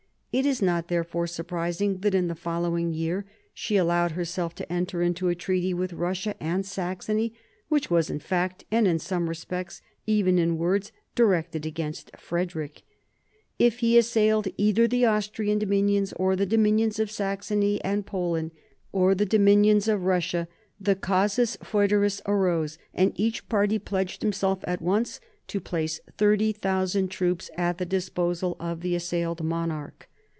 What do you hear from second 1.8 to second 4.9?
that in the following year she allowed herself to